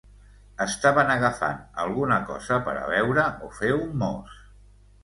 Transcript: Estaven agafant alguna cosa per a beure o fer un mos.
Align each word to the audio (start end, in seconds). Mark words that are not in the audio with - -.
Estaven 0.63 1.11
agafant 1.17 1.61
alguna 1.83 2.19
cosa 2.31 2.59
per 2.71 2.77
a 2.81 2.89
beure 2.97 3.31
o 3.47 3.53
fer 3.61 3.75
un 3.79 3.97
mos. 4.07 4.43